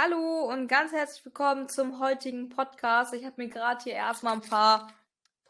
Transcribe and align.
Hallo 0.00 0.48
und 0.48 0.68
ganz 0.68 0.92
herzlich 0.92 1.24
willkommen 1.24 1.68
zum 1.68 1.98
heutigen 1.98 2.50
Podcast. 2.50 3.12
Ich 3.14 3.24
habe 3.24 3.42
mir 3.42 3.48
gerade 3.48 3.82
hier 3.82 3.94
erstmal 3.94 4.34
ein 4.34 4.42
paar 4.42 4.94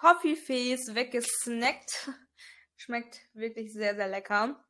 Toffifees 0.00 0.94
weggesnackt. 0.94 2.08
Schmeckt 2.76 3.20
wirklich 3.34 3.74
sehr, 3.74 3.94
sehr 3.94 4.08
lecker. 4.08 4.64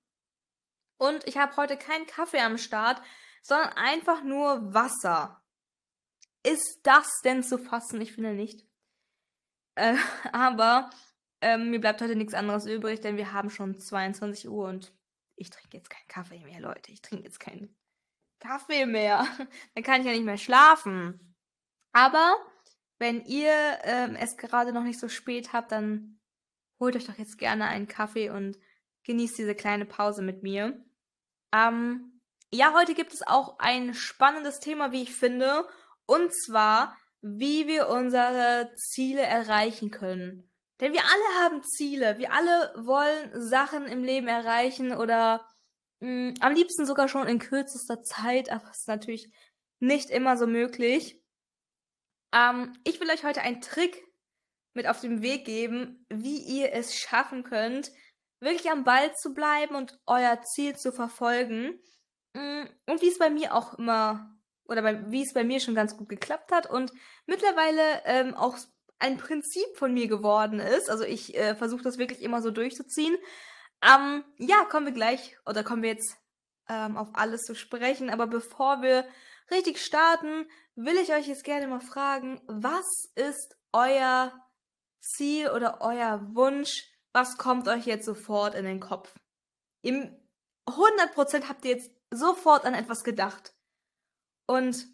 Und 0.96 1.24
ich 1.28 1.38
habe 1.38 1.56
heute 1.56 1.76
keinen 1.76 2.06
Kaffee 2.06 2.40
am 2.40 2.58
Start, 2.58 3.00
sondern 3.40 3.68
einfach 3.74 4.24
nur 4.24 4.74
Wasser. 4.74 5.44
Ist 6.42 6.80
das 6.82 7.06
denn 7.22 7.44
zu 7.44 7.56
fassen? 7.56 8.00
Ich 8.00 8.14
finde 8.14 8.32
nicht. 8.32 8.66
Äh, 9.76 9.94
aber 10.32 10.90
ähm, 11.40 11.70
mir 11.70 11.80
bleibt 11.80 12.02
heute 12.02 12.16
nichts 12.16 12.34
anderes 12.34 12.66
übrig, 12.66 13.00
denn 13.00 13.16
wir 13.16 13.32
haben 13.32 13.48
schon 13.48 13.78
22 13.78 14.48
Uhr 14.48 14.66
und 14.66 14.92
ich 15.36 15.50
trinke 15.50 15.76
jetzt 15.76 15.90
keinen 15.90 16.08
Kaffee 16.08 16.44
mehr, 16.44 16.58
Leute. 16.58 16.90
Ich 16.90 17.00
trinke 17.00 17.26
jetzt 17.26 17.38
keinen 17.38 17.76
Kaffee 18.40 18.86
mehr. 18.86 19.26
Dann 19.74 19.84
kann 19.84 20.00
ich 20.00 20.06
ja 20.06 20.12
nicht 20.12 20.24
mehr 20.24 20.38
schlafen. 20.38 21.34
Aber 21.92 22.36
wenn 22.98 23.24
ihr 23.24 23.52
ähm, 23.82 24.16
es 24.16 24.36
gerade 24.36 24.72
noch 24.72 24.82
nicht 24.82 25.00
so 25.00 25.08
spät 25.08 25.52
habt, 25.52 25.72
dann 25.72 26.20
holt 26.80 26.96
euch 26.96 27.06
doch 27.06 27.18
jetzt 27.18 27.38
gerne 27.38 27.66
einen 27.66 27.88
Kaffee 27.88 28.30
und 28.30 28.58
genießt 29.04 29.38
diese 29.38 29.54
kleine 29.54 29.84
Pause 29.86 30.22
mit 30.22 30.42
mir. 30.42 30.84
Ähm, 31.52 32.20
ja, 32.52 32.74
heute 32.74 32.94
gibt 32.94 33.12
es 33.12 33.26
auch 33.26 33.58
ein 33.58 33.94
spannendes 33.94 34.60
Thema, 34.60 34.92
wie 34.92 35.02
ich 35.02 35.14
finde. 35.14 35.66
Und 36.06 36.32
zwar, 36.34 36.96
wie 37.20 37.66
wir 37.66 37.88
unsere 37.88 38.72
Ziele 38.76 39.22
erreichen 39.22 39.90
können. 39.90 40.50
Denn 40.80 40.92
wir 40.92 41.02
alle 41.02 41.44
haben 41.44 41.62
Ziele. 41.62 42.18
Wir 42.18 42.32
alle 42.32 42.72
wollen 42.76 43.30
Sachen 43.40 43.86
im 43.86 44.04
Leben 44.04 44.28
erreichen 44.28 44.92
oder 44.92 45.46
mh, 46.00 46.30
mm, 46.30 46.34
am 46.40 46.54
liebsten 46.54 46.86
sogar 46.86 47.08
schon 47.08 47.26
in 47.26 47.38
kürzester 47.38 48.02
Zeit, 48.02 48.50
aber 48.50 48.70
es 48.70 48.80
ist 48.80 48.88
natürlich 48.88 49.32
nicht 49.80 50.10
immer 50.10 50.36
so 50.36 50.46
möglich. 50.46 51.22
Ähm, 52.32 52.74
ich 52.84 53.00
will 53.00 53.10
euch 53.10 53.24
heute 53.24 53.42
einen 53.42 53.60
Trick 53.60 54.04
mit 54.74 54.86
auf 54.86 55.00
den 55.00 55.22
Weg 55.22 55.44
geben, 55.44 56.06
wie 56.08 56.38
ihr 56.38 56.72
es 56.72 56.94
schaffen 56.94 57.42
könnt, 57.42 57.90
wirklich 58.40 58.70
am 58.70 58.84
Ball 58.84 59.14
zu 59.14 59.34
bleiben 59.34 59.74
und 59.74 59.98
euer 60.06 60.40
Ziel 60.42 60.76
zu 60.76 60.92
verfolgen. 60.92 61.80
Mm, 62.34 62.64
und 62.86 63.02
wie 63.02 63.08
es 63.08 63.18
bei 63.18 63.30
mir 63.30 63.54
auch 63.54 63.74
immer, 63.74 64.36
oder 64.64 64.82
bei, 64.82 65.10
wie 65.10 65.22
es 65.22 65.32
bei 65.32 65.44
mir 65.44 65.60
schon 65.60 65.74
ganz 65.74 65.96
gut 65.96 66.08
geklappt 66.08 66.52
hat 66.52 66.68
und 66.70 66.92
mittlerweile 67.26 68.02
ähm, 68.04 68.34
auch 68.34 68.56
ein 68.98 69.16
Prinzip 69.16 69.76
von 69.76 69.94
mir 69.94 70.08
geworden 70.08 70.60
ist. 70.60 70.90
Also 70.90 71.04
ich 71.04 71.36
äh, 71.36 71.54
versuche 71.54 71.82
das 71.82 71.98
wirklich 71.98 72.22
immer 72.22 72.42
so 72.42 72.50
durchzuziehen. 72.50 73.16
Ähm, 73.82 74.24
ja, 74.38 74.64
kommen 74.64 74.86
wir 74.86 74.92
gleich, 74.92 75.36
oder 75.46 75.62
kommen 75.62 75.82
wir 75.82 75.90
jetzt 75.90 76.16
ähm, 76.68 76.96
auf 76.96 77.08
alles 77.14 77.44
zu 77.44 77.54
sprechen. 77.54 78.10
Aber 78.10 78.26
bevor 78.26 78.82
wir 78.82 79.06
richtig 79.50 79.80
starten, 79.80 80.48
will 80.74 80.96
ich 80.96 81.12
euch 81.12 81.28
jetzt 81.28 81.44
gerne 81.44 81.66
mal 81.66 81.80
fragen, 81.80 82.40
was 82.46 83.10
ist 83.14 83.56
euer 83.72 84.32
Ziel 85.00 85.50
oder 85.50 85.80
euer 85.80 86.20
Wunsch? 86.34 86.84
Was 87.12 87.38
kommt 87.38 87.68
euch 87.68 87.86
jetzt 87.86 88.04
sofort 88.04 88.54
in 88.54 88.64
den 88.64 88.80
Kopf? 88.80 89.14
Im 89.82 90.14
100% 90.66 91.48
habt 91.48 91.64
ihr 91.64 91.72
jetzt 91.72 91.90
sofort 92.10 92.64
an 92.64 92.74
etwas 92.74 93.04
gedacht. 93.04 93.54
Und 94.46 94.86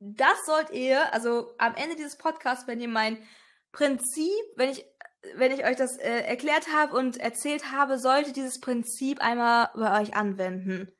das 0.00 0.44
sollt 0.46 0.70
ihr, 0.70 1.12
also 1.12 1.54
am 1.58 1.74
Ende 1.76 1.94
dieses 1.94 2.16
Podcasts, 2.16 2.66
wenn 2.66 2.80
ihr 2.80 2.88
mein 2.88 3.24
Prinzip, 3.70 4.42
wenn 4.56 4.70
ich 4.70 4.84
wenn 5.34 5.52
ich 5.52 5.64
euch 5.64 5.76
das 5.76 5.96
äh, 5.98 6.22
erklärt 6.22 6.68
habe 6.72 6.96
und 6.96 7.18
erzählt 7.18 7.70
habe, 7.70 7.98
solltet 7.98 8.36
dieses 8.36 8.60
Prinzip 8.60 9.20
einmal 9.20 9.70
bei 9.74 10.02
euch 10.02 10.14
anwenden. 10.14 10.90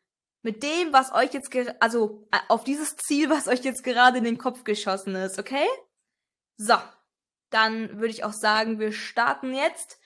Mit 0.43 0.63
dem, 0.63 0.93
was 0.93 1.13
euch 1.13 1.33
jetzt, 1.33 1.51
also 1.81 2.27
auf 2.49 2.65
dieses 2.65 2.97
Ziel, 2.97 3.31
was 3.31 3.49
euch 3.49 3.61
jetzt 3.61 3.85
gerade 3.85 4.19
in 4.19 4.25
den 4.25 4.39
Kopf 4.39 4.65
geschossen 4.65 5.15
ist, 5.15 5.39
okay? 5.39 5.67
So, 6.57 6.75
dann 7.51 7.99
würde 7.99 8.13
ich 8.13 8.25
auch 8.25 8.33
sagen, 8.33 8.79
wir 8.79 8.93
starten 8.93 9.55
jetzt 9.55 9.99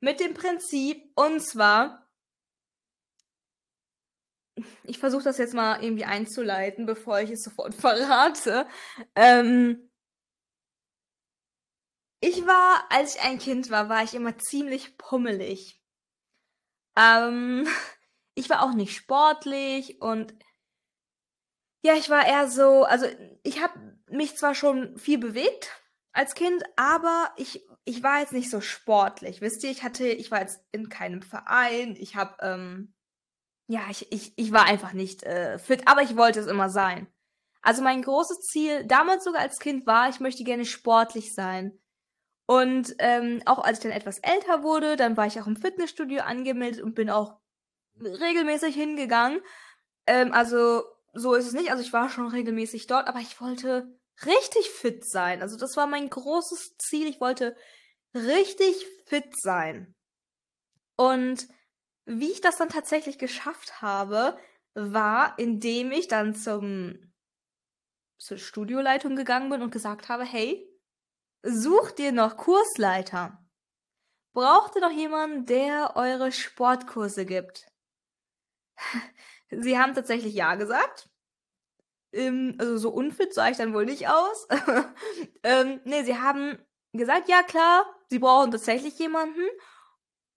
mit 0.00 0.20
dem 0.20 0.34
Prinzip 0.34 1.02
und 1.14 1.40
zwar, 1.40 2.08
ich 4.82 4.98
versuche 4.98 5.24
das 5.24 5.38
jetzt 5.38 5.54
mal 5.54 5.82
irgendwie 5.82 6.04
einzuleiten, 6.04 6.86
bevor 6.86 7.20
ich 7.20 7.30
es 7.30 7.42
sofort 7.42 7.74
verrate. 7.74 8.66
Ähm, 9.14 9.90
ich 12.20 12.46
war, 12.46 12.84
als 12.90 13.16
ich 13.16 13.22
ein 13.22 13.38
Kind 13.38 13.70
war, 13.70 13.88
war 13.88 14.02
ich 14.02 14.14
immer 14.14 14.38
ziemlich 14.38 14.98
pummelig. 14.98 15.80
Ähm, 16.96 17.66
ich 18.34 18.48
war 18.50 18.62
auch 18.62 18.74
nicht 18.74 18.96
sportlich 18.96 20.00
und 20.00 20.34
ja, 21.82 21.94
ich 21.94 22.08
war 22.08 22.26
eher 22.26 22.48
so, 22.48 22.84
also 22.84 23.06
ich 23.42 23.62
habe 23.62 23.98
mich 24.10 24.36
zwar 24.36 24.54
schon 24.54 24.96
viel 24.96 25.18
bewegt 25.18 25.70
als 26.12 26.34
Kind, 26.34 26.62
aber 26.76 27.32
ich 27.36 27.66
ich 27.84 28.02
war 28.02 28.20
jetzt 28.20 28.32
nicht 28.32 28.50
so 28.50 28.60
sportlich. 28.60 29.40
Wisst 29.40 29.62
ihr, 29.64 29.70
ich 29.70 29.82
hatte, 29.82 30.06
ich 30.06 30.30
war 30.30 30.40
jetzt 30.40 30.64
in 30.72 30.88
keinem 30.88 31.22
Verein. 31.22 31.96
Ich 31.98 32.16
habe, 32.16 32.36
ähm, 32.40 32.94
ja, 33.66 33.82
ich, 33.90 34.10
ich, 34.10 34.32
ich 34.36 34.52
war 34.52 34.64
einfach 34.64 34.92
nicht 34.92 35.22
äh, 35.22 35.58
fit, 35.58 35.86
aber 35.86 36.02
ich 36.02 36.16
wollte 36.16 36.40
es 36.40 36.46
immer 36.46 36.70
sein. 36.70 37.06
Also 37.62 37.82
mein 37.82 38.02
großes 38.02 38.40
Ziel, 38.40 38.84
damals 38.86 39.24
sogar 39.24 39.42
als 39.42 39.58
Kind, 39.58 39.86
war, 39.86 40.08
ich 40.08 40.20
möchte 40.20 40.44
gerne 40.44 40.64
sportlich 40.64 41.34
sein. 41.34 41.78
Und 42.46 42.94
ähm, 42.98 43.42
auch 43.46 43.58
als 43.58 43.78
ich 43.78 43.82
dann 43.84 43.92
etwas 43.92 44.18
älter 44.18 44.62
wurde, 44.62 44.96
dann 44.96 45.16
war 45.16 45.26
ich 45.26 45.40
auch 45.40 45.46
im 45.46 45.56
Fitnessstudio 45.56 46.22
angemeldet 46.22 46.82
und 46.82 46.94
bin 46.94 47.08
auch 47.08 47.40
regelmäßig 48.00 48.74
hingegangen. 48.74 49.40
Ähm, 50.06 50.32
also 50.32 50.82
so 51.14 51.34
ist 51.34 51.46
es 51.46 51.52
nicht. 51.52 51.70
Also 51.70 51.82
ich 51.82 51.92
war 51.92 52.10
schon 52.10 52.28
regelmäßig 52.28 52.86
dort, 52.86 53.08
aber 53.08 53.20
ich 53.20 53.40
wollte 53.40 53.98
richtig 54.26 54.70
fit 54.70 55.04
sein. 55.04 55.40
Also 55.40 55.56
das 55.56 55.76
war 55.76 55.86
mein 55.86 56.10
großes 56.10 56.76
Ziel. 56.76 57.06
Ich 57.06 57.20
wollte 57.20 57.56
richtig 58.14 58.86
fit 59.06 59.36
sein. 59.36 59.94
Und 60.96 61.48
wie 62.04 62.30
ich 62.30 62.40
das 62.40 62.58
dann 62.58 62.68
tatsächlich 62.68 63.18
geschafft 63.18 63.80
habe, 63.80 64.38
war, 64.74 65.38
indem 65.38 65.92
ich 65.92 66.08
dann 66.08 66.34
zum 66.34 66.98
zur 68.18 68.38
Studioleitung 68.38 69.16
gegangen 69.16 69.50
bin 69.50 69.62
und 69.62 69.70
gesagt 69.70 70.08
habe, 70.08 70.24
hey, 70.24 70.66
Sucht 71.46 72.00
ihr 72.00 72.10
noch 72.10 72.38
Kursleiter? 72.38 73.38
Braucht 74.32 74.76
ihr 74.76 74.80
noch 74.80 74.90
jemanden, 74.90 75.44
der 75.44 75.94
eure 75.94 76.32
Sportkurse 76.32 77.26
gibt? 77.26 77.66
Sie 79.50 79.78
haben 79.78 79.94
tatsächlich 79.94 80.32
Ja 80.32 80.54
gesagt. 80.54 81.10
Ähm, 82.12 82.56
also 82.58 82.78
so 82.78 82.90
unfit 82.90 83.34
sah 83.34 83.50
ich 83.50 83.58
dann 83.58 83.74
wohl 83.74 83.84
nicht 83.84 84.08
aus. 84.08 84.48
ähm, 85.42 85.82
nee, 85.84 86.02
sie 86.02 86.18
haben 86.18 86.58
gesagt, 86.94 87.28
ja 87.28 87.42
klar, 87.42 87.84
sie 88.08 88.18
brauchen 88.18 88.50
tatsächlich 88.50 88.98
jemanden. 88.98 89.46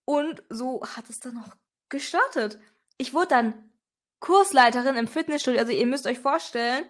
Und 0.04 0.42
so 0.50 0.82
hat 0.82 1.08
es 1.08 1.20
dann 1.20 1.38
auch 1.38 1.56
gestartet. 1.88 2.58
Ich 2.98 3.14
wurde 3.14 3.28
dann 3.28 3.72
Kursleiterin 4.20 4.96
im 4.96 5.08
Fitnessstudio. 5.08 5.58
Also 5.58 5.72
ihr 5.72 5.86
müsst 5.86 6.06
euch 6.06 6.18
vorstellen, 6.18 6.84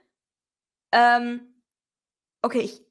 ähm, 0.91 1.63
okay, 2.43 2.61
ich 2.61 2.88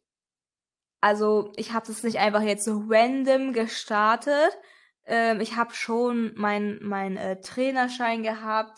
also 1.02 1.52
ich 1.56 1.74
habe 1.74 1.88
das 1.88 2.04
nicht 2.04 2.18
einfach 2.18 2.42
jetzt 2.42 2.66
so 2.66 2.84
random 2.88 3.54
gestartet. 3.54 4.58
Ähm, 5.06 5.40
ich 5.42 5.56
habe 5.56 5.74
schon 5.74 6.34
meinen 6.36 6.80
mein, 6.82 7.18
äh, 7.18 7.40
Trainerschein 7.42 8.24
gehabt 8.24 8.78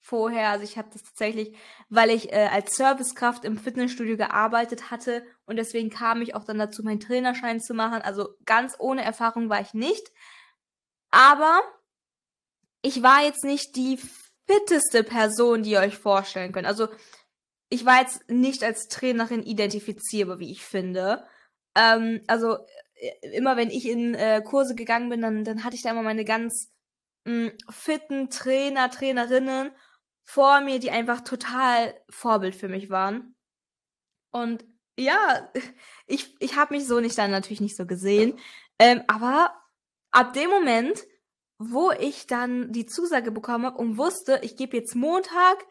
vorher. 0.00 0.50
Also 0.50 0.64
ich 0.64 0.78
habe 0.78 0.88
das 0.92 1.02
tatsächlich, 1.02 1.56
weil 1.88 2.10
ich 2.10 2.32
äh, 2.32 2.48
als 2.52 2.76
Servicekraft 2.76 3.44
im 3.44 3.58
Fitnessstudio 3.58 4.16
gearbeitet 4.16 4.90
hatte 4.90 5.24
und 5.46 5.56
deswegen 5.56 5.90
kam 5.90 6.22
ich 6.22 6.34
auch 6.34 6.44
dann 6.44 6.58
dazu, 6.58 6.82
meinen 6.82 7.00
Trainerschein 7.00 7.60
zu 7.60 7.74
machen. 7.74 8.02
Also 8.02 8.28
ganz 8.44 8.76
ohne 8.78 9.02
Erfahrung 9.02 9.48
war 9.48 9.60
ich 9.60 9.74
nicht. 9.74 10.12
Aber 11.10 11.60
ich 12.82 13.02
war 13.02 13.22
jetzt 13.24 13.44
nicht 13.44 13.74
die 13.74 13.98
fitteste 14.46 15.02
Person, 15.02 15.64
die 15.64 15.70
ihr 15.70 15.80
euch 15.80 15.98
vorstellen 15.98 16.52
könnt. 16.52 16.66
Also 16.66 16.88
ich 17.68 17.84
war 17.84 18.00
jetzt 18.00 18.28
nicht 18.30 18.62
als 18.62 18.86
Trainerin 18.86 19.42
identifizierbar, 19.42 20.38
wie 20.38 20.52
ich 20.52 20.62
finde. 20.62 21.26
Ähm, 21.76 22.22
also 22.26 22.58
äh, 22.94 23.36
immer 23.36 23.56
wenn 23.56 23.70
ich 23.70 23.88
in 23.88 24.14
äh, 24.14 24.42
Kurse 24.42 24.74
gegangen 24.74 25.10
bin, 25.10 25.20
dann, 25.22 25.44
dann 25.44 25.62
hatte 25.62 25.76
ich 25.76 25.82
da 25.82 25.90
immer 25.90 26.02
meine 26.02 26.24
ganz 26.24 26.72
mh, 27.24 27.50
hm, 27.50 27.52
fitten 27.70 28.30
Trainer, 28.30 28.90
Trainerinnen 28.90 29.70
vor 30.24 30.60
mir, 30.60 30.80
die 30.80 30.90
einfach 30.90 31.20
total 31.20 31.94
Vorbild 32.10 32.56
für 32.56 32.68
mich 32.68 32.90
waren. 32.90 33.36
Und 34.32 34.64
ja, 34.98 35.50
ich, 36.06 36.34
ich 36.40 36.56
habe 36.56 36.74
mich 36.74 36.86
so 36.86 37.00
nicht 37.00 37.18
dann 37.18 37.30
natürlich 37.30 37.60
nicht 37.60 37.76
so 37.76 37.86
gesehen. 37.86 38.38
Ähm, 38.78 39.02
aber 39.06 39.54
ab 40.10 40.32
dem 40.32 40.50
Moment, 40.50 41.04
wo 41.58 41.90
ich 41.92 42.26
dann 42.26 42.72
die 42.72 42.86
Zusage 42.86 43.30
bekommen 43.30 43.66
habe 43.66 43.78
und 43.78 43.98
wusste, 43.98 44.40
ich 44.42 44.56
gebe 44.56 44.76
jetzt 44.76 44.94
Montag, 44.94 45.66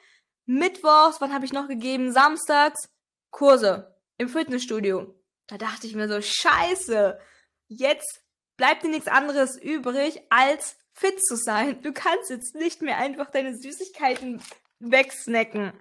Mittwochs, 0.46 1.22
wann 1.22 1.34
habe 1.34 1.46
ich 1.46 1.54
noch 1.54 1.68
gegeben? 1.68 2.12
Samstags 2.12 2.90
Kurse 3.31 3.96
im 4.18 4.30
Fitnessstudio. 4.30 5.13
Da 5.47 5.57
dachte 5.57 5.88
ich 5.88 5.95
mir 5.95 6.07
so, 6.07 6.19
scheiße, 6.21 7.19
jetzt 7.68 8.21
bleibt 8.57 8.83
dir 8.83 8.89
nichts 8.89 9.07
anderes 9.07 9.62
übrig, 9.62 10.21
als 10.30 10.77
fit 10.94 11.24
zu 11.24 11.36
sein. 11.36 11.81
Du 11.81 11.94
kannst 11.94 12.30
jetzt 12.30 12.56
nicht 12.56 12.81
mehr 12.81 12.97
einfach 12.97 13.30
deine 13.30 13.56
Süßigkeiten 13.56 14.42
wegsnacken. 14.80 15.74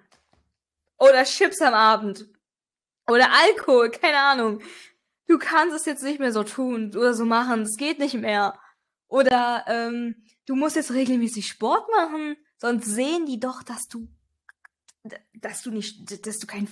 Oder 0.98 1.24
Chips 1.24 1.60
am 1.62 1.74
Abend. 1.74 2.26
Oder 3.08 3.28
Alkohol, 3.32 3.90
keine 3.90 4.18
Ahnung. 4.18 4.62
Du 5.26 5.38
kannst 5.38 5.74
es 5.74 5.86
jetzt 5.86 6.02
nicht 6.02 6.20
mehr 6.20 6.32
so 6.32 6.42
tun 6.42 6.90
oder 6.94 7.14
so 7.14 7.24
machen. 7.24 7.62
Es 7.62 7.76
geht 7.76 7.98
nicht 7.98 8.14
mehr. 8.14 8.58
Oder 9.08 9.64
ähm, 9.68 10.24
du 10.46 10.54
musst 10.54 10.76
jetzt 10.76 10.92
regelmäßig 10.92 11.46
Sport 11.46 11.88
machen, 11.90 12.36
sonst 12.58 12.86
sehen 12.86 13.26
die 13.26 13.38
doch, 13.38 13.62
dass 13.62 13.86
du 13.88 14.08
dass 15.44 15.62
du 15.62 15.70
nicht, 15.70 16.26
dass 16.26 16.38
du 16.38 16.46
kein, 16.46 16.68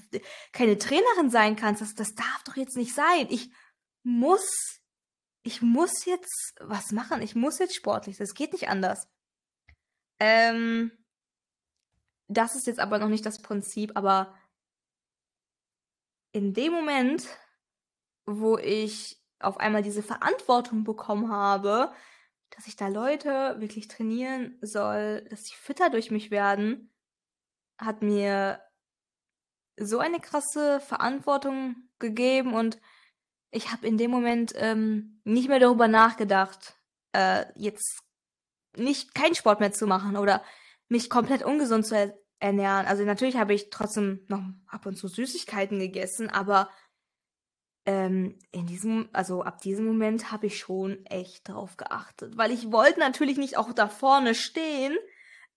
keine 0.53 0.79
Trainerin 0.79 1.31
sein 1.31 1.57
kannst. 1.57 1.83
Das, 1.83 1.95
das 1.95 2.15
darf 2.15 2.43
doch 2.45 2.57
jetzt 2.57 2.77
nicht 2.77 2.95
sein. 2.95 3.27
Ich 3.29 3.51
muss, 4.03 4.81
ich 5.43 5.61
muss 5.61 6.07
jetzt 6.07 6.55
was 6.59 6.91
machen. 6.93 7.21
Ich 7.21 7.35
muss 7.35 7.59
jetzt 7.59 7.75
sportlich. 7.75 8.17
Das 8.17 8.35
geht 8.35 8.53
nicht 8.53 8.69
anders. 8.69 9.07
Ähm, 10.19 10.91
das 12.29 12.55
ist 12.55 12.67
jetzt 12.67 12.81
aber 12.81 12.99
noch 12.99 13.09
nicht 13.09 13.27
das 13.27 13.43
Prinzip, 13.43 13.93
aber 13.95 14.35
in 16.33 16.55
dem 16.55 16.73
Moment, 16.73 17.27
wo 18.25 18.57
ich 18.57 19.21
auf 19.39 19.59
einmal 19.59 19.83
diese 19.83 20.03
Verantwortung 20.03 20.85
bekommen 20.85 21.31
habe, 21.31 21.93
dass 22.51 22.67
ich 22.67 22.77
da 22.77 22.89
Leute 22.89 23.57
wirklich 23.59 23.89
trainieren 23.89 24.57
soll, 24.63 25.27
dass 25.29 25.45
sie 25.45 25.55
fitter 25.55 25.91
durch 25.91 26.11
mich 26.11 26.31
werden, 26.31 26.92
hat 27.79 28.03
mir 28.03 28.61
so 29.77 29.99
eine 29.99 30.21
krasse 30.21 30.81
Verantwortung 30.81 31.77
gegeben 31.99 32.55
und 32.55 32.79
ich 33.51 33.71
habe 33.71 33.87
in 33.87 33.99
dem 33.99 34.11
Moment 34.11 34.53
ähm, 34.57 35.21
nicht 35.25 35.49
mehr 35.49 35.59
darüber 35.59 35.89
nachgedacht, 35.89 36.75
äh, 37.13 37.45
jetzt 37.55 38.03
nicht 38.77 39.15
keinen 39.15 39.35
Sport 39.35 39.61
mehr 39.61 39.73
zu 39.73 39.87
machen 39.87 40.17
oder 40.17 40.43
mich 40.89 41.11
komplett 41.11 41.43
ungesund 41.43 41.87
zu 41.87 41.97
er 41.97 42.19
ernähren. 42.39 42.87
Also 42.87 43.05
natürlich 43.05 43.37
habe 43.37 43.55
ich 43.55 43.71
trotzdem 43.71 44.25
noch 44.29 44.43
ab 44.67 44.87
und 44.87 44.97
zu 44.97 45.07
Süßigkeiten 45.07 45.79
gegessen, 45.79 46.29
aber 46.29 46.69
ähm, 47.85 48.39
in 48.51 48.67
diesem, 48.67 49.09
also 49.13 49.43
ab 49.43 49.61
diesem 49.61 49.87
Moment 49.87 50.33
habe 50.33 50.47
ich 50.47 50.59
schon 50.59 51.05
echt 51.07 51.49
drauf 51.49 51.77
geachtet, 51.77 52.37
weil 52.37 52.51
ich 52.51 52.73
wollte 52.73 53.01
natürlich 53.01 53.39
nicht 53.39 53.57
auch 53.57 53.73
da 53.73 53.89
vorne 53.89 54.35
stehen 54.35 54.97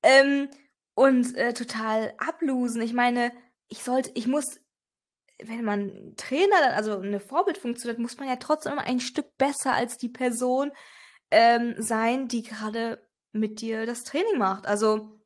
ähm, 0.03 0.49
und 0.95 1.35
äh, 1.35 1.53
total 1.53 2.13
ablosen. 2.17 2.81
Ich 2.81 2.93
meine, 2.93 3.31
ich 3.67 3.83
sollte, 3.83 4.11
ich 4.15 4.27
muss, 4.27 4.59
wenn 5.43 5.63
man 5.63 6.13
Trainer, 6.17 6.73
also 6.75 6.97
eine 6.97 7.19
Vorbildfunktion 7.19 7.91
hat, 7.91 7.99
muss 7.99 8.17
man 8.17 8.27
ja 8.27 8.37
trotzdem 8.37 8.79
ein 8.79 8.99
Stück 8.99 9.37
besser 9.37 9.73
als 9.73 9.97
die 9.97 10.09
Person 10.09 10.71
ähm, 11.29 11.75
sein, 11.77 12.27
die 12.27 12.43
gerade 12.43 13.05
mit 13.31 13.61
dir 13.61 13.85
das 13.85 14.03
Training 14.03 14.37
macht. 14.37 14.65
Also 14.65 15.19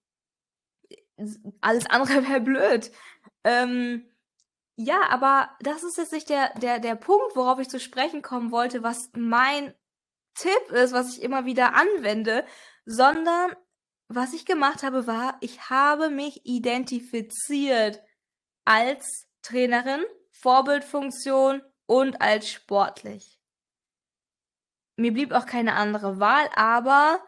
alles 1.62 1.86
andere 1.86 2.24
wäre 2.28 2.42
blöd. 2.42 2.92
Ähm, 3.44 4.06
ja, 4.76 5.02
aber 5.10 5.50
das 5.60 5.84
ist 5.84 5.98
jetzt 5.98 6.14
nicht 6.14 6.30
der, 6.30 6.54
der, 6.56 6.80
der 6.80 6.96
Punkt, 6.96 7.36
worauf 7.36 7.60
ich 7.60 7.70
zu 7.70 7.80
sprechen 7.80 8.22
kommen 8.22 8.52
wollte, 8.52 8.82
was 8.82 9.12
mein 9.14 9.74
Tipp 10.36 10.72
ist, 10.72 10.94
was 10.94 11.18
ich 11.18 11.22
immer 11.22 11.46
wieder 11.46 11.76
anwende, 11.76 12.46
sondern 12.86 13.56
was 14.10 14.34
ich 14.34 14.46
gemacht 14.46 14.82
habe, 14.84 15.06
war, 15.06 15.38
ich 15.40 15.70
habe 15.70 16.10
mich 16.10 16.46
identifiziert 16.46 18.04
als 18.66 19.30
Trainerin, 19.44 20.04
Vorbildfunktion 20.32 21.62
und 21.86 22.20
als 22.20 22.50
sportlich. 22.50 23.40
Mir 24.96 25.14
blieb 25.14 25.32
auch 25.32 25.46
keine 25.46 25.74
andere 25.74 26.20
Wahl, 26.20 26.50
aber 26.56 27.24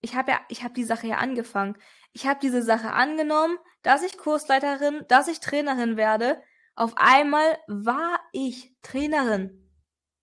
ich 0.00 0.14
habe 0.14 0.30
ja, 0.30 0.40
ich 0.48 0.62
habe 0.62 0.72
die 0.72 0.84
Sache 0.84 1.08
ja 1.08 1.18
angefangen. 1.18 1.76
Ich 2.12 2.26
habe 2.26 2.40
diese 2.40 2.62
Sache 2.62 2.92
angenommen, 2.92 3.58
dass 3.82 4.02
ich 4.02 4.16
Kursleiterin, 4.16 5.04
dass 5.08 5.28
ich 5.28 5.40
Trainerin 5.40 5.96
werde. 5.96 6.40
Auf 6.76 6.96
einmal 6.96 7.58
war 7.66 8.20
ich 8.32 8.76
Trainerin. 8.82 9.68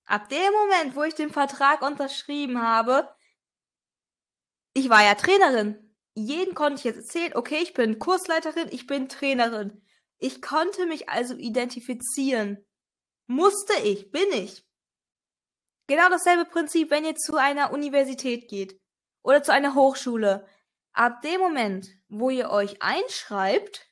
Ab 0.05 0.29
dem 0.29 0.53
Moment, 0.53 0.95
wo 0.95 1.03
ich 1.03 1.15
den 1.15 1.31
Vertrag 1.31 1.81
unterschrieben 1.81 2.61
habe, 2.61 3.13
ich 4.75 4.89
war 4.89 5.03
ja 5.03 5.15
Trainerin. 5.15 5.81
Jeden 6.13 6.53
konnte 6.53 6.79
ich 6.79 6.83
jetzt 6.83 6.97
erzählen, 6.97 7.35
okay, 7.35 7.59
ich 7.63 7.73
bin 7.73 7.97
Kursleiterin, 7.97 8.67
ich 8.71 8.85
bin 8.85 9.09
Trainerin. 9.09 9.81
Ich 10.17 10.41
konnte 10.41 10.85
mich 10.85 11.09
also 11.09 11.33
identifizieren. 11.35 12.63
Musste 13.27 13.73
ich, 13.83 14.11
bin 14.11 14.31
ich. 14.33 14.65
Genau 15.87 16.09
dasselbe 16.09 16.45
Prinzip, 16.45 16.89
wenn 16.89 17.05
ihr 17.05 17.15
zu 17.15 17.37
einer 17.37 17.71
Universität 17.71 18.49
geht 18.49 18.79
oder 19.23 19.43
zu 19.43 19.53
einer 19.53 19.75
Hochschule. 19.75 20.47
Ab 20.93 21.21
dem 21.21 21.39
Moment, 21.39 21.87
wo 22.09 22.29
ihr 22.29 22.49
euch 22.49 22.81
einschreibt, 22.81 23.89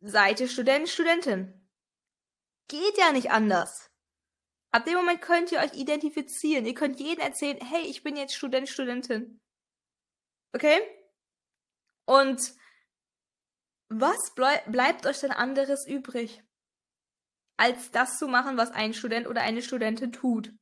seid 0.00 0.40
ihr 0.40 0.48
Student, 0.48 0.88
Studentin. 0.88 1.68
Geht 2.68 2.98
ja 2.98 3.12
nicht 3.12 3.30
anders. 3.30 3.90
Ab 4.72 4.86
dem 4.86 4.94
Moment 4.94 5.20
könnt 5.20 5.52
ihr 5.52 5.60
euch 5.60 5.74
identifizieren. 5.74 6.66
Ihr 6.66 6.74
könnt 6.74 6.98
jedem 6.98 7.22
erzählen, 7.22 7.58
hey, 7.60 7.82
ich 7.82 8.02
bin 8.02 8.16
jetzt 8.16 8.34
Student, 8.34 8.68
Studentin. 8.68 9.40
Okay? 10.54 10.80
Und 12.06 12.40
was 13.88 14.34
bleib, 14.34 14.70
bleibt 14.70 15.06
euch 15.06 15.20
denn 15.20 15.32
anderes 15.32 15.86
übrig, 15.86 16.42
als 17.56 17.90
das 17.90 18.18
zu 18.18 18.28
machen, 18.28 18.56
was 18.56 18.70
ein 18.70 18.94
Student 18.94 19.26
oder 19.26 19.42
eine 19.42 19.62
Studentin 19.62 20.12
tut? 20.12 20.52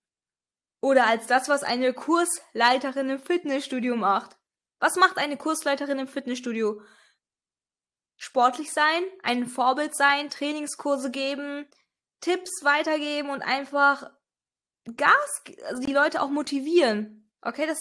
Oder 0.80 1.06
als 1.06 1.26
das, 1.26 1.48
was 1.48 1.62
eine 1.62 1.92
Kursleiterin 1.92 3.10
im 3.10 3.20
Fitnessstudio 3.20 3.94
macht. 3.96 4.36
Was 4.80 4.96
macht 4.96 5.18
eine 5.18 5.36
Kursleiterin 5.36 6.00
im 6.00 6.08
Fitnessstudio? 6.08 6.82
Sportlich 8.16 8.72
sein, 8.72 9.04
ein 9.22 9.46
Vorbild 9.46 9.94
sein, 9.94 10.30
Trainingskurse 10.30 11.10
geben, 11.10 11.68
Tipps 12.20 12.64
weitergeben 12.64 13.30
und 13.30 13.42
einfach 13.42 14.10
Gas, 14.96 15.42
also 15.64 15.82
die 15.82 15.92
Leute 15.92 16.20
auch 16.20 16.30
motivieren. 16.30 17.30
Okay, 17.40 17.66
das, 17.66 17.78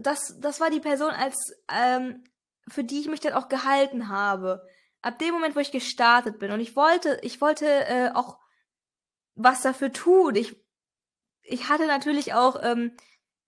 das, 0.00 0.38
das 0.40 0.60
war 0.60 0.70
die 0.70 0.80
Person, 0.80 1.10
als 1.10 1.36
ähm, 1.72 2.24
für 2.68 2.84
die 2.84 3.00
ich 3.00 3.08
mich 3.08 3.20
dann 3.20 3.32
auch 3.32 3.48
gehalten 3.48 4.08
habe. 4.08 4.66
Ab 5.02 5.18
dem 5.18 5.32
Moment, 5.32 5.56
wo 5.56 5.60
ich 5.60 5.72
gestartet 5.72 6.38
bin 6.38 6.52
und 6.52 6.60
ich 6.60 6.76
wollte, 6.76 7.18
ich 7.22 7.40
wollte 7.40 7.66
äh, 7.66 8.10
auch 8.14 8.38
was 9.34 9.62
dafür 9.62 9.92
tun. 9.92 10.34
Ich 10.34 10.56
ich 11.50 11.68
hatte 11.68 11.86
natürlich 11.86 12.32
auch 12.34 12.62
ähm, 12.62 12.92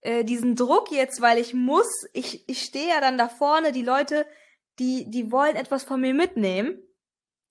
äh, 0.01 0.23
diesen 0.23 0.55
Druck 0.55 0.91
jetzt, 0.91 1.21
weil 1.21 1.37
ich 1.37 1.53
muss, 1.53 1.87
ich, 2.13 2.47
ich 2.47 2.61
stehe 2.61 2.89
ja 2.89 3.01
dann 3.01 3.17
da 3.17 3.29
vorne, 3.29 3.71
die 3.71 3.81
Leute, 3.81 4.25
die, 4.79 5.09
die 5.09 5.31
wollen 5.31 5.55
etwas 5.55 5.83
von 5.83 6.01
mir 6.01 6.13
mitnehmen. 6.13 6.77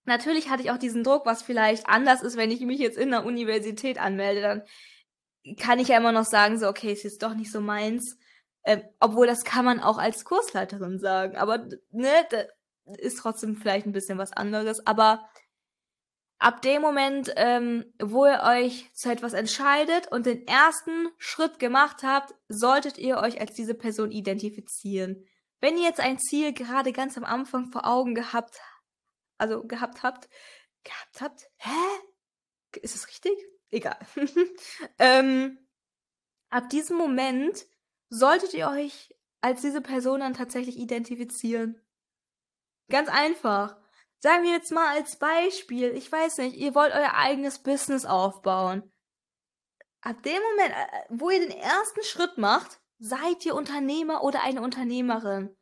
Natürlich 0.04 0.50
hatte 0.50 0.62
ich 0.62 0.70
auch 0.70 0.78
diesen 0.78 1.04
Druck, 1.04 1.26
was 1.26 1.42
vielleicht 1.42 1.88
anders 1.88 2.22
ist, 2.22 2.36
wenn 2.36 2.50
ich 2.50 2.60
mich 2.60 2.80
jetzt 2.80 2.98
in 2.98 3.10
der 3.10 3.24
Universität 3.24 3.98
anmelde, 3.98 4.42
dann 4.42 4.62
kann 5.56 5.78
ich 5.78 5.88
ja 5.88 5.96
immer 5.96 6.12
noch 6.12 6.24
sagen, 6.24 6.58
so, 6.58 6.68
okay, 6.68 6.92
ist 6.92 7.04
jetzt 7.04 7.22
doch 7.22 7.34
nicht 7.34 7.50
so 7.50 7.60
meins. 7.60 8.18
Ähm, 8.64 8.82
obwohl, 9.00 9.26
das 9.26 9.44
kann 9.44 9.64
man 9.64 9.80
auch 9.80 9.98
als 9.98 10.24
Kursleiterin 10.24 10.98
sagen. 10.98 11.36
Aber, 11.36 11.68
ne, 11.90 12.26
das 12.30 12.46
ist 12.98 13.18
trotzdem 13.18 13.56
vielleicht 13.56 13.86
ein 13.86 13.92
bisschen 13.92 14.18
was 14.18 14.32
anderes. 14.32 14.86
Aber 14.86 15.28
ab 16.38 16.62
dem 16.62 16.82
Moment, 16.82 17.32
ähm, 17.36 17.92
wo 18.00 18.26
ihr 18.26 18.42
euch 18.42 18.92
zu 18.94 19.10
etwas 19.10 19.32
entscheidet 19.32 20.10
und 20.10 20.26
den 20.26 20.46
ersten 20.46 21.08
Schritt 21.18 21.58
gemacht 21.58 22.02
habt, 22.02 22.34
solltet 22.48 22.98
ihr 22.98 23.18
euch 23.18 23.40
als 23.40 23.54
diese 23.54 23.74
Person 23.74 24.10
identifizieren. 24.10 25.24
Wenn 25.60 25.76
ihr 25.76 25.84
jetzt 25.84 26.00
ein 26.00 26.18
Ziel 26.18 26.52
gerade 26.52 26.92
ganz 26.92 27.16
am 27.16 27.24
Anfang 27.24 27.70
vor 27.70 27.86
Augen 27.86 28.14
gehabt, 28.14 28.60
also 29.38 29.64
gehabt 29.64 30.02
habt, 30.02 30.28
gehabt 30.82 31.20
habt, 31.20 31.50
hä? 31.58 31.70
Ist 32.80 32.96
es 32.96 33.06
richtig? 33.06 33.32
Egal. 33.70 33.98
ähm, 34.98 35.58
ab 36.50 36.68
diesem 36.70 36.96
Moment 36.96 37.64
solltet 38.12 38.52
ihr 38.52 38.68
euch 38.68 39.14
als 39.40 39.62
diese 39.62 39.80
Person 39.80 40.20
dann 40.20 40.34
tatsächlich 40.34 40.76
identifizieren. 40.78 41.80
Ganz 42.90 43.08
einfach. 43.08 43.76
Sagen 44.20 44.44
wir 44.44 44.52
jetzt 44.52 44.70
mal 44.70 44.94
als 44.94 45.16
Beispiel, 45.16 45.90
ich 45.96 46.12
weiß 46.12 46.38
nicht, 46.38 46.56
ihr 46.56 46.74
wollt 46.74 46.92
euer 46.92 47.14
eigenes 47.14 47.58
Business 47.58 48.04
aufbauen. 48.04 48.92
Ab 50.02 50.22
dem 50.22 50.40
Moment, 50.50 50.74
äh, 50.74 51.04
wo 51.08 51.30
ihr 51.30 51.40
den 51.40 51.58
ersten 51.58 52.02
Schritt 52.04 52.36
macht, 52.36 52.80
seid 52.98 53.44
ihr 53.46 53.54
Unternehmer 53.54 54.22
oder 54.22 54.42
eine 54.42 54.60
Unternehmerin. 54.60 55.56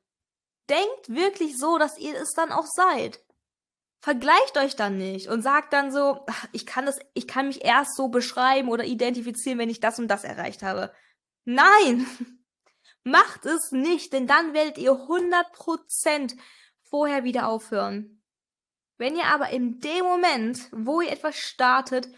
Denkt 0.68 1.08
wirklich 1.08 1.56
so, 1.56 1.78
dass 1.78 1.98
ihr 1.98 2.20
es 2.20 2.32
dann 2.32 2.52
auch 2.52 2.66
seid. 2.66 3.24
Vergleicht 4.02 4.58
euch 4.58 4.76
dann 4.76 4.98
nicht 4.98 5.28
und 5.28 5.42
sagt 5.42 5.72
dann 5.72 5.92
so, 5.92 6.26
ich 6.52 6.66
kann 6.66 6.84
das, 6.84 6.98
ich 7.14 7.28
kann 7.28 7.46
mich 7.46 7.64
erst 7.64 7.96
so 7.96 8.08
beschreiben 8.08 8.68
oder 8.70 8.84
identifizieren, 8.84 9.58
wenn 9.58 9.70
ich 9.70 9.80
das 9.80 9.98
und 9.98 10.08
das 10.08 10.24
erreicht 10.24 10.62
habe. 10.62 10.92
Nein! 11.44 12.06
Macht 13.04 13.46
es 13.46 13.72
nicht, 13.72 14.12
denn 14.12 14.26
dann 14.26 14.52
werdet 14.52 14.78
ihr 14.78 14.92
100% 14.92 16.36
vorher 16.82 17.24
wieder 17.24 17.48
aufhören. 17.48 18.22
Wenn 18.98 19.16
ihr 19.16 19.26
aber 19.26 19.50
in 19.50 19.80
dem 19.80 20.04
Moment, 20.04 20.68
wo 20.72 21.00
ihr 21.00 21.10
etwas 21.10 21.36
startet, 21.36 22.08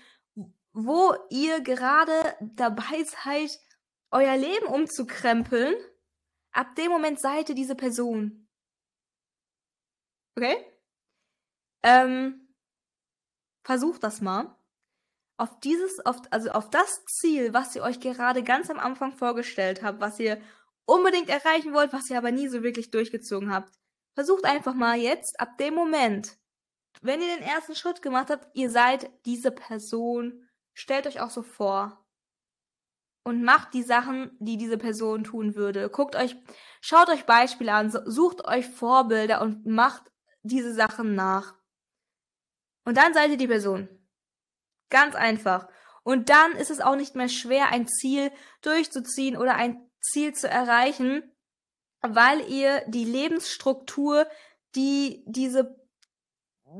wo 0.72 1.14
ihr 1.30 1.60
gerade 1.60 2.36
dabei 2.40 3.04
seid, 3.04 3.58
euer 4.10 4.36
Leben 4.36 4.66
umzukrempeln, 4.66 5.74
ab 6.50 6.74
dem 6.74 6.90
Moment 6.90 7.20
seid 7.20 7.48
ihr 7.48 7.54
diese 7.54 7.76
Person. 7.76 8.48
Okay? 10.36 10.56
Ähm, 11.82 12.54
versucht 13.62 14.02
das 14.02 14.20
mal. 14.20 14.56
Auf 15.36 15.60
dieses, 15.60 16.04
auf, 16.04 16.20
also 16.30 16.50
auf 16.50 16.70
das 16.70 17.04
Ziel, 17.06 17.54
was 17.54 17.74
ihr 17.74 17.82
euch 17.82 18.00
gerade 18.00 18.42
ganz 18.42 18.70
am 18.70 18.78
Anfang 18.78 19.12
vorgestellt 19.12 19.82
habt, 19.82 20.00
was 20.00 20.18
ihr 20.20 20.40
unbedingt 20.84 21.28
erreichen 21.28 21.72
wollt, 21.72 21.92
was 21.92 22.10
ihr 22.10 22.18
aber 22.18 22.32
nie 22.32 22.48
so 22.48 22.62
wirklich 22.62 22.90
durchgezogen 22.90 23.52
habt. 23.52 23.72
Versucht 24.14 24.44
einfach 24.44 24.74
mal 24.74 24.98
jetzt, 24.98 25.40
ab 25.40 25.56
dem 25.58 25.74
Moment, 25.74 26.36
wenn 27.00 27.20
ihr 27.20 27.36
den 27.36 27.44
ersten 27.44 27.74
Schritt 27.74 28.02
gemacht 28.02 28.30
habt, 28.30 28.48
ihr 28.54 28.70
seid 28.70 29.10
diese 29.24 29.50
Person, 29.50 30.48
stellt 30.74 31.06
euch 31.06 31.20
auch 31.20 31.30
so 31.30 31.42
vor. 31.42 31.98
Und 33.24 33.44
macht 33.44 33.72
die 33.72 33.84
Sachen, 33.84 34.36
die 34.40 34.56
diese 34.56 34.78
Person 34.78 35.22
tun 35.22 35.54
würde. 35.54 35.88
Guckt 35.88 36.16
euch, 36.16 36.34
schaut 36.80 37.08
euch 37.08 37.24
Beispiele 37.24 37.72
an, 37.72 37.90
sucht 37.90 38.44
euch 38.44 38.66
Vorbilder 38.66 39.40
und 39.42 39.64
macht 39.64 40.10
diese 40.42 40.74
Sachen 40.74 41.14
nach. 41.14 41.54
Und 42.84 42.96
dann 42.96 43.14
seid 43.14 43.30
ihr 43.30 43.36
die 43.36 43.46
Person. 43.46 43.88
Ganz 44.90 45.14
einfach. 45.14 45.68
Und 46.02 46.30
dann 46.30 46.52
ist 46.52 46.70
es 46.70 46.80
auch 46.80 46.96
nicht 46.96 47.14
mehr 47.14 47.28
schwer, 47.28 47.68
ein 47.68 47.86
Ziel 47.86 48.32
durchzuziehen 48.60 49.36
oder 49.36 49.54
ein 49.54 49.88
Ziel 50.02 50.35
zu 50.35 50.49
erreichen, 50.49 51.23
weil 52.00 52.40
ihr 52.50 52.82
die 52.88 53.04
Lebensstruktur, 53.04 54.26
die 54.75 55.23
diese 55.26 55.76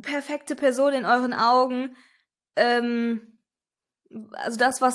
perfekte 0.02 0.57
Person 0.57 0.93
in 0.93 1.05
euren 1.05 1.33
Augen, 1.33 1.97
ähm, 2.57 3.38
also 4.33 4.59
das, 4.59 4.81
was, 4.81 4.95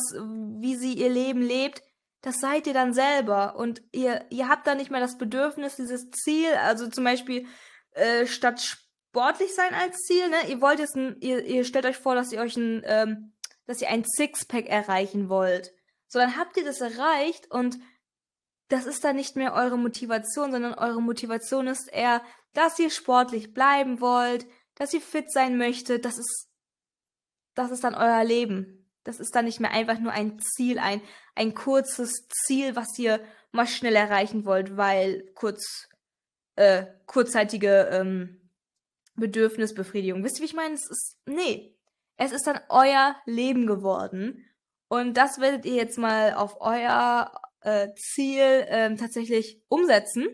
wie 0.59 0.75
sie 0.75 0.93
ihr 0.93 1.09
Leben 1.09 1.41
lebt, 1.41 1.81
das 2.21 2.39
seid 2.39 2.67
ihr 2.67 2.73
dann 2.73 2.93
selber. 2.93 3.55
Und 3.55 3.81
ihr, 3.91 4.25
ihr 4.29 4.49
habt 4.49 4.67
dann 4.67 4.77
nicht 4.77 4.91
mehr 4.91 4.99
das 4.99 5.17
Bedürfnis, 5.17 5.75
dieses 5.75 6.09
Ziel, 6.11 6.53
also 6.53 6.87
zum 6.89 7.03
Beispiel 7.03 7.47
äh, 7.91 8.27
statt 8.27 8.61
sportlich 8.61 9.53
sein 9.55 9.73
als 9.73 9.97
Ziel, 10.01 10.29
ne? 10.29 10.49
Ihr 10.49 10.61
wollt 10.61 10.79
jetzt 10.79 10.95
ein, 10.95 11.17
ihr, 11.21 11.43
ihr 11.45 11.63
stellt 11.63 11.85
euch 11.85 11.97
vor, 11.97 12.15
dass 12.15 12.31
ihr 12.31 12.39
euch 12.39 12.55
ein, 12.57 12.83
ähm, 12.85 13.33
dass 13.65 13.81
ihr 13.81 13.89
ein 13.89 14.03
Sixpack 14.05 14.67
erreichen 14.67 15.29
wollt. 15.29 15.73
So, 16.07 16.19
dann 16.19 16.37
habt 16.37 16.57
ihr 16.57 16.63
das 16.63 16.81
erreicht 16.81 17.51
und 17.51 17.77
das 18.69 18.85
ist 18.85 19.03
dann 19.03 19.15
nicht 19.15 19.35
mehr 19.35 19.53
eure 19.53 19.77
Motivation, 19.77 20.51
sondern 20.51 20.73
eure 20.73 21.01
Motivation 21.01 21.67
ist 21.67 21.87
eher, 21.87 22.21
dass 22.53 22.79
ihr 22.79 22.89
sportlich 22.89 23.53
bleiben 23.53 24.01
wollt, 24.01 24.45
dass 24.75 24.93
ihr 24.93 25.01
fit 25.01 25.31
sein 25.31 25.57
möchtet, 25.57 26.05
das 26.05 26.17
ist, 26.17 26.49
das 27.55 27.71
ist 27.71 27.83
dann 27.83 27.95
euer 27.95 28.23
Leben. 28.23 28.85
Das 29.03 29.19
ist 29.19 29.35
dann 29.35 29.45
nicht 29.45 29.61
mehr 29.61 29.71
einfach 29.71 29.99
nur 29.99 30.11
ein 30.11 30.39
Ziel, 30.39 30.79
ein, 30.79 31.01
ein 31.33 31.55
kurzes 31.55 32.27
Ziel, 32.27 32.75
was 32.75 32.99
ihr 32.99 33.21
mal 33.51 33.65
schnell 33.65 33.95
erreichen 33.95 34.43
wollt, 34.43 34.75
weil 34.75 35.31
kurz, 35.33 35.87
äh, 36.55 36.85
kurzzeitige, 37.05 37.87
ähm, 37.91 38.49
Bedürfnisbefriedigung. 39.15 40.23
Wisst 40.23 40.37
ihr, 40.37 40.41
wie 40.41 40.45
ich 40.45 40.53
meine? 40.53 40.75
Es 40.75 40.89
ist, 40.89 41.17
nee. 41.25 41.75
Es 42.17 42.31
ist 42.31 42.47
dann 42.47 42.59
euer 42.69 43.15
Leben 43.25 43.65
geworden. 43.65 44.45
Und 44.89 45.15
das 45.15 45.39
werdet 45.39 45.65
ihr 45.65 45.75
jetzt 45.75 45.97
mal 45.97 46.33
auf 46.33 46.61
euer 46.61 47.31
äh, 47.61 47.93
Ziel 47.95 48.65
ähm, 48.67 48.97
tatsächlich 48.97 49.61
umsetzen. 49.67 50.27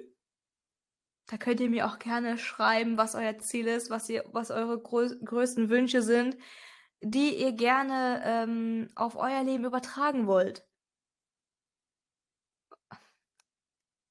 Da 1.28 1.38
könnt 1.38 1.60
ihr 1.60 1.70
mir 1.70 1.88
auch 1.88 2.00
gerne 2.00 2.38
schreiben, 2.38 2.98
was 2.98 3.16
euer 3.16 3.38
Ziel 3.40 3.68
ist, 3.68 3.90
was 3.90 4.10
ihr, 4.10 4.24
was 4.32 4.52
eure 4.52 4.82
grö 4.82 5.16
größten 5.24 5.70
Wünsche 5.70 6.02
sind, 6.02 6.38
die 7.02 7.36
ihr 7.36 7.54
gerne 7.54 8.22
ähm, 8.26 8.90
auf 8.96 9.16
euer 9.16 9.44
Leben 9.44 9.66
übertragen 9.66 10.28
wollt. 10.28 10.66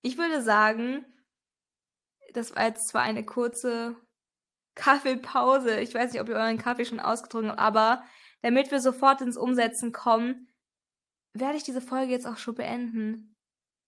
Ich 0.02 0.18
würde 0.18 0.42
sagen, 0.42 1.04
das 2.32 2.56
war 2.56 2.64
jetzt 2.64 2.88
zwar 2.88 3.02
eine 3.02 3.24
kurze 3.24 3.96
Kaffeepause. 4.74 5.80
Ich 5.80 5.94
weiß 5.94 6.12
nicht, 6.12 6.20
ob 6.20 6.28
ihr 6.28 6.34
euren 6.34 6.58
Kaffee 6.58 6.84
schon 6.84 7.00
ausgetrunken 7.00 7.50
habt, 7.50 7.60
aber 7.60 8.04
damit 8.40 8.70
wir 8.70 8.80
sofort 8.80 9.20
ins 9.20 9.36
Umsetzen 9.36 9.92
kommen, 9.92 10.51
werde 11.34 11.56
ich 11.56 11.64
diese 11.64 11.80
Folge 11.80 12.12
jetzt 12.12 12.26
auch 12.26 12.36
schon 12.36 12.54
beenden. 12.54 13.34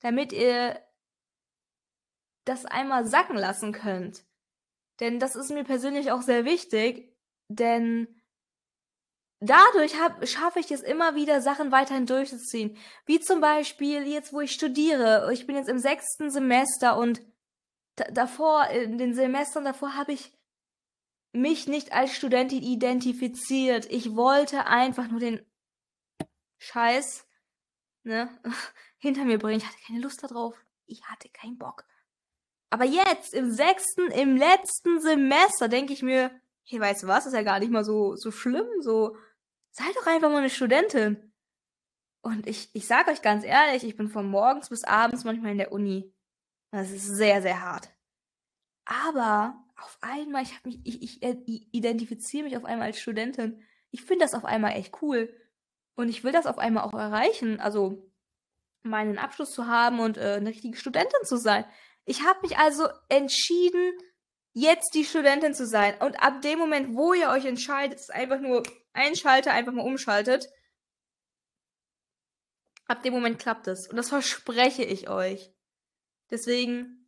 Damit 0.00 0.32
ihr 0.32 0.80
das 2.44 2.66
einmal 2.66 3.06
sacken 3.06 3.36
lassen 3.36 3.72
könnt. 3.72 4.24
Denn 5.00 5.18
das 5.18 5.34
ist 5.34 5.50
mir 5.50 5.64
persönlich 5.64 6.12
auch 6.12 6.22
sehr 6.22 6.44
wichtig, 6.44 7.12
denn 7.48 8.20
dadurch 9.40 9.94
schaffe 10.24 10.60
ich 10.60 10.70
es 10.70 10.82
immer 10.82 11.14
wieder, 11.14 11.40
Sachen 11.40 11.72
weiterhin 11.72 12.06
durchzuziehen. 12.06 12.76
Wie 13.06 13.20
zum 13.20 13.40
Beispiel 13.40 14.06
jetzt, 14.06 14.32
wo 14.32 14.40
ich 14.40 14.52
studiere. 14.52 15.30
Ich 15.32 15.46
bin 15.46 15.56
jetzt 15.56 15.68
im 15.68 15.78
sechsten 15.78 16.30
Semester 16.30 16.96
und 16.96 17.22
davor, 17.96 18.68
in 18.68 18.98
den 18.98 19.14
Semestern 19.14 19.64
davor 19.64 19.96
habe 19.96 20.12
ich 20.12 20.32
mich 21.32 21.66
nicht 21.66 21.92
als 21.92 22.14
Studentin 22.14 22.62
identifiziert. 22.62 23.86
Ich 23.86 24.14
wollte 24.14 24.66
einfach 24.66 25.08
nur 25.08 25.18
den 25.18 25.44
Scheiß 26.58 27.26
ne, 28.04 28.28
hinter 28.99 29.25
mir 29.25 29.38
bringen. 29.38 29.58
Ich 29.58 29.66
hatte 29.66 29.82
keine 29.87 30.00
Lust 30.00 30.23
darauf. 30.23 30.56
Ich 30.87 31.04
hatte 31.04 31.28
keinen 31.28 31.58
Bock. 31.58 31.84
Aber 32.70 32.84
jetzt, 32.84 33.34
im 33.34 33.50
sechsten, 33.50 34.11
im 34.11 34.37
letzten 34.37 35.00
Semester, 35.00 35.68
denke 35.68 35.92
ich 35.92 36.02
mir, 36.02 36.30
hey, 36.64 36.80
weißt 36.80 37.04
du 37.04 37.06
was, 37.06 37.26
ist 37.26 37.34
ja 37.34 37.42
gar 37.42 37.61
nicht 37.61 37.70
mal 37.70 37.84
so, 37.84 38.16
so 38.16 38.30
schlimm, 38.30 38.66
so, 38.80 39.16
sei 39.70 39.84
doch 39.94 40.06
einfach 40.06 40.30
mal 40.30 40.38
eine 40.38 40.50
Studentin. 40.50 41.32
Und 42.23 42.46
ich, 42.46 42.70
ich 42.73 42.87
sag 42.87 43.08
euch 43.08 43.23
ganz 43.23 43.44
ehrlich, 43.44 43.84
ich 43.84 43.96
bin 43.96 44.08
von 44.08 44.26
morgens 44.26 44.70
bis 44.70 44.84
abends 44.84 45.25
manchmal 45.25 45.52
in 45.52 45.58
der 45.58 45.73
Uni. 45.73 46.12
Das 46.70 46.90
ist 46.90 47.06
sehr, 47.16 47.42
sehr 47.42 47.61
hart. 47.61 47.90
Aber 48.87 49.62
auf 49.76 49.99
einmal, 50.00 50.42
ich 50.42 50.56
habe 50.56 50.68
mich, 50.68 50.80
ich, 50.84 51.23
ich 51.23 51.68
identifiziere 51.73 52.44
mich 52.44 52.56
auf 52.56 52.64
einmal 52.64 52.88
als 52.88 53.00
Studentin. 53.00 53.62
Ich 53.90 54.02
finde 54.02 54.25
das 54.25 54.34
auf 54.34 54.44
einmal 54.44 54.73
echt 54.73 55.00
cool. 55.02 55.32
Und 55.96 56.08
ich 56.08 56.24
will 56.24 56.32
das 56.32 56.46
auf 56.46 56.58
einmal 56.58 56.84
auch 56.84 56.94
erreichen. 56.94 57.60
Also 57.60 58.10
meinen 58.82 59.18
Abschluss 59.18 59.52
zu 59.52 59.66
haben 59.66 60.00
und 60.00 60.18
äh, 60.18 60.34
eine 60.34 60.50
richtige 60.50 60.76
Studentin 60.76 61.24
zu 61.24 61.36
sein. 61.36 61.64
Ich 62.04 62.24
habe 62.24 62.40
mich 62.42 62.58
also 62.58 62.88
entschieden, 63.08 63.92
jetzt 64.52 64.94
die 64.94 65.04
Studentin 65.04 65.54
zu 65.54 65.66
sein. 65.66 65.96
Und 66.00 66.22
ab 66.22 66.42
dem 66.42 66.58
Moment, 66.58 66.94
wo 66.94 67.14
ihr 67.14 67.30
euch 67.30 67.44
entscheidet, 67.44 67.98
ist 67.98 68.12
einfach 68.12 68.40
nur 68.40 68.62
einschalte, 68.92 69.50
einfach 69.50 69.72
mal 69.72 69.86
umschaltet. 69.86 70.46
Ab 72.86 73.02
dem 73.02 73.14
Moment 73.14 73.38
klappt 73.38 73.66
es. 73.68 73.88
Und 73.88 73.96
das 73.96 74.10
verspreche 74.10 74.84
ich 74.84 75.08
euch. 75.08 75.50
Deswegen 76.30 77.04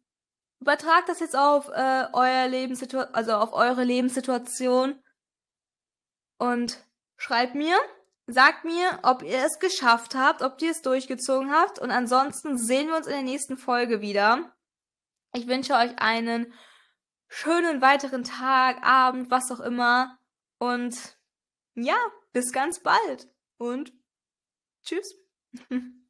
Übertragt 0.60 1.08
das 1.08 1.20
jetzt 1.20 1.36
auf 1.36 1.68
äh, 1.68 2.06
euer 2.12 2.48
Lebenssituation, 2.48 3.14
also 3.14 3.32
auf 3.34 3.52
eure 3.52 3.84
Lebenssituation 3.84 5.02
und 6.38 6.82
schreibt 7.16 7.54
mir, 7.54 7.76
sagt 8.26 8.64
mir, 8.64 8.98
ob 9.02 9.22
ihr 9.22 9.44
es 9.44 9.58
geschafft 9.58 10.14
habt, 10.14 10.42
ob 10.42 10.60
ihr 10.60 10.70
es 10.70 10.82
durchgezogen 10.82 11.52
habt 11.52 11.78
und 11.78 11.90
ansonsten 11.90 12.58
sehen 12.58 12.88
wir 12.88 12.96
uns 12.96 13.06
in 13.06 13.12
der 13.12 13.22
nächsten 13.22 13.56
Folge 13.56 14.00
wieder. 14.00 14.52
Ich 15.32 15.46
wünsche 15.46 15.74
euch 15.74 15.98
einen 15.98 16.52
schönen 17.28 17.80
weiteren 17.80 18.24
Tag, 18.24 18.82
Abend, 18.82 19.30
was 19.30 19.50
auch 19.50 19.60
immer 19.60 20.18
und 20.58 21.18
ja, 21.74 21.96
bis 22.32 22.52
ganz 22.52 22.80
bald 22.82 23.28
und 23.58 23.92
tschüss. 24.82 25.14